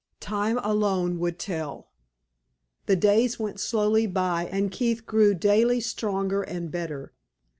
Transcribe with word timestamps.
Time 0.19 0.57
alone 0.63 1.19
would 1.19 1.37
tell. 1.37 1.91
The 2.87 2.95
days 2.95 3.37
went 3.37 3.59
slowly 3.59 4.07
by, 4.07 4.47
and 4.47 4.71
Keith 4.71 5.05
grew 5.05 5.35
daily 5.35 5.79
stronger 5.79 6.41
and 6.41 6.71
better. 6.71 7.13